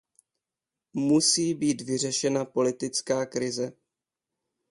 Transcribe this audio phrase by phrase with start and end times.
[0.93, 3.73] Musí být vyřešena politická krize.